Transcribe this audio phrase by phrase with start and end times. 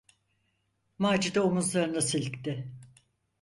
[0.99, 2.71] Macide omuzlarını silkti.